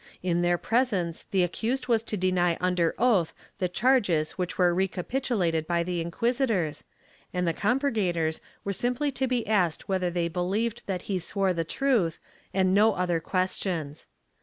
[0.23, 5.67] In their presence the accused was to deny under oath the charges which were recapitulated
[5.67, 6.83] by the inquisitors,
[7.31, 11.63] and the compurgators were simply to be asked whether they believed that he swore the
[11.63, 12.17] truth,
[12.51, 14.07] and no other questions.